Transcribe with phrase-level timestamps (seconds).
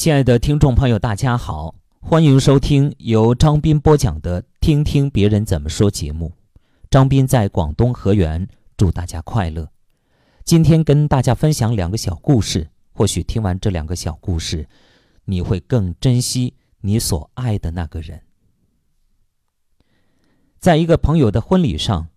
[0.00, 6.32] 亲爱的听众朋友，大家好，欢迎收听由张斌播讲的《听听别人怎么说》节目。
[6.88, 9.68] 张斌在广东河源，祝大家快乐。
[10.42, 14.66] 今天跟大家分享两个小故事，或许听完这两个小故事，
[15.26, 18.22] 你会更珍惜你所爱的那个人。
[20.58, 22.08] 在一个朋友的婚礼上，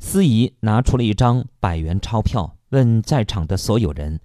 [0.00, 4.20] 司仪拿出了一张百元钞票，问在场的所有人：“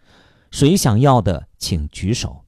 [0.49, 2.39] 谁想要的，请举手。”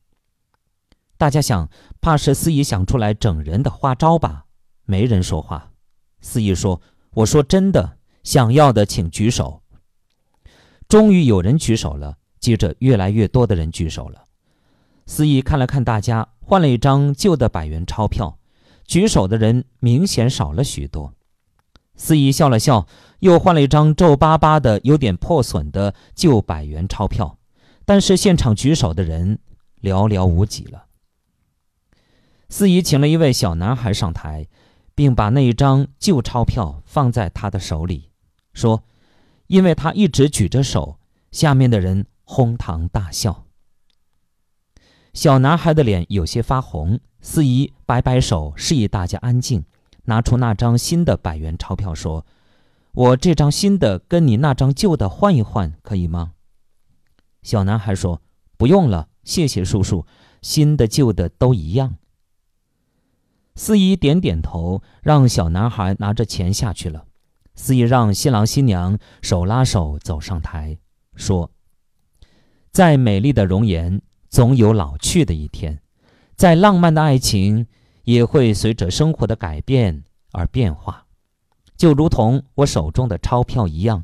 [1.18, 1.69] 大家想，
[2.01, 4.46] 怕是司仪想出来整人的花招吧？
[4.86, 5.71] 没人说话。
[6.19, 6.82] 司仪说
[7.15, 9.61] ：“我说真的，想要的请举手。”
[10.89, 14.25] 终于有人举手了，接着越来越多的人举手了。
[15.06, 18.37] 司仪看了看大家，换了一张旧的百元钞票，
[18.86, 21.14] 举手的人明显少了许多。
[21.95, 22.87] 司仪笑了笑，
[23.20, 27.37] 又换了一张皱巴巴的、有点破损的旧百元钞票，
[27.86, 29.39] 但是现场举手的人
[29.82, 30.87] 寥寥无几了。
[32.48, 34.48] 司仪请了一位小男孩上台，
[34.94, 38.12] 并把那一张旧钞票放在他的手里，
[38.54, 38.84] 说
[39.48, 41.00] ：“因为他一直举着手，
[41.32, 43.46] 下面的人哄堂大笑。”
[45.14, 49.66] 小男孩的脸有些发红，司仪摆摆手，示意大家安静，
[50.04, 52.26] 拿出那张新的百元钞票，说
[52.94, 56.34] ：“我这张新的跟你那张旧的换一换，可以吗？”
[57.42, 58.22] 小男孩说
[58.56, 60.06] ：“不用了，谢谢叔叔，
[60.42, 61.98] 新的旧的都一样。”
[63.56, 67.06] 司仪点点头，让小男孩拿着钱下去了。
[67.56, 70.78] 司仪让新郎新娘手拉手走上台，
[71.16, 71.50] 说
[72.72, 75.78] ：“再美丽的容颜，总有老去的一天；
[76.36, 77.66] 再浪漫的爱情，
[78.03, 80.03] 也会随着生活的改变
[80.34, 81.06] 而变化。
[81.78, 84.03] 就如同我手中的钞票一样，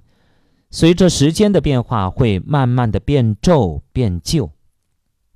[0.69, 4.51] 随着时间的变化，会慢慢的变皱变旧。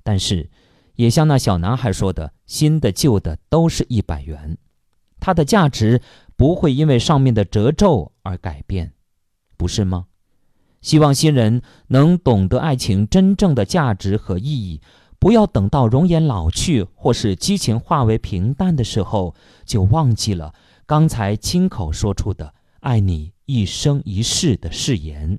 [0.02, 0.48] 但是。”
[0.96, 4.58] 也像那小男孩说的：“新的、旧的都是一百元，
[5.20, 6.02] 它的价值
[6.36, 8.92] 不会因为上面的褶皱而改变，
[9.56, 10.06] 不是吗？”
[10.82, 14.80] 希望新人能懂得爱情真正的价值和意义，
[15.18, 20.54] 不要等到容颜老去或是激情化为平淡的时候，就忘记了
[20.86, 25.38] 刚才亲口说出的“爱你一生一世”的誓言。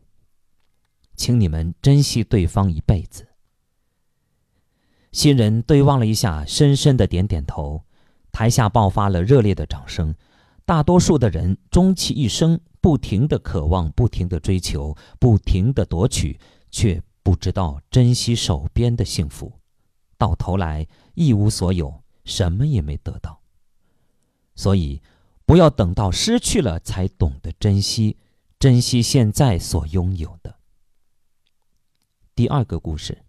[1.16, 3.27] 请你们珍惜对方一辈子。
[5.17, 7.83] 新人对望了一下，深深的点点头。
[8.31, 10.13] 台下爆发了热烈的掌声。
[10.63, 16.39] 大多数的人终其一生，不停的渴望，不停的追求，不停的夺取，
[16.69, 19.51] 却不知道珍惜手边的幸福，
[20.19, 20.85] 到头来
[21.16, 23.41] 一无所有，什么也没得到。
[24.53, 25.01] 所以，
[25.47, 28.17] 不要等到失去了才懂得珍惜，
[28.59, 30.57] 珍惜现在所拥有的。
[32.35, 33.23] 第二个故事。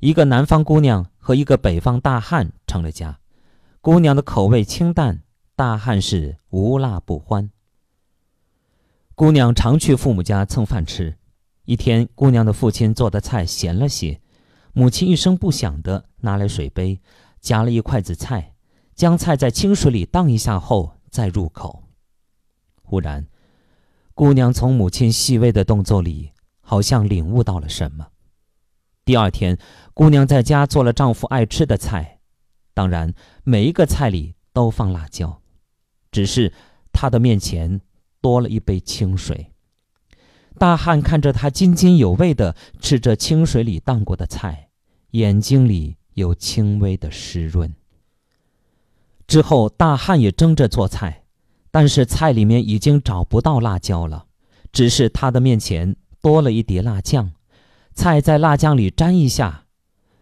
[0.00, 3.20] 一个南方姑娘和一个北方大汉成了家。
[3.82, 5.22] 姑娘的口味清淡，
[5.54, 7.50] 大汉是无辣不欢。
[9.14, 11.18] 姑娘常去父母家蹭饭吃。
[11.66, 14.22] 一天，姑娘的父亲做的菜咸了些，
[14.72, 16.98] 母亲一声不响地拿来水杯，
[17.38, 18.54] 夹了一筷子菜，
[18.94, 21.84] 将菜在清水里荡一下后再入口。
[22.82, 23.26] 忽然，
[24.14, 28.06] 姑娘从母亲细微的动作里，好像领悟到了什么。
[29.10, 29.58] 第二天，
[29.92, 32.20] 姑娘在家做了丈夫爱吃的菜，
[32.72, 33.12] 当然
[33.42, 35.42] 每一个菜里都放辣椒，
[36.12, 36.52] 只是
[36.92, 37.80] 她的面前
[38.20, 39.50] 多了一杯清水。
[40.60, 44.68] 大汉看着她津津有味地吃着清水里荡过的菜，
[45.10, 47.74] 眼睛里有轻微的湿润。
[49.26, 51.24] 之后，大汉也争着做菜，
[51.72, 54.26] 但是菜里面已经找不到辣椒了，
[54.70, 57.32] 只是他的面前多了一碟辣酱。
[58.00, 59.66] 菜在辣酱里沾一下，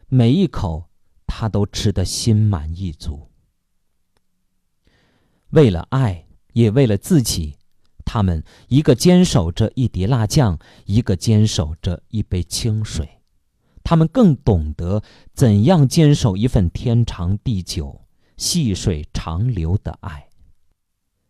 [0.08, 0.90] 每一口
[1.28, 3.30] 他都吃得心满意足。
[5.50, 7.54] 为了爱，也为了自己，
[8.04, 13.20] 他们一个坚守着一碟辣酱，一个坚守着一杯清水。
[13.84, 20.30] 他们更懂得怎样坚守一份天长地久、细水长流的爱。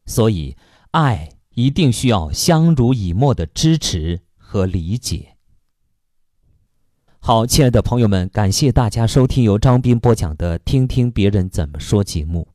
[0.06, 0.56] 所以，
[0.92, 5.34] 爱一定需要相濡以沫的支持和理解。
[7.28, 12.48] 好，亲爱的朋友们，感谢大家收听由张斌播讲的《听听别人怎么说》节目。